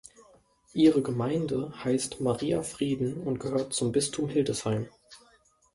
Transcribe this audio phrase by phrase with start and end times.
[0.73, 4.89] Ihre Gemeinde heißt Maria Frieden und gehört zum Bistum Hildesheim.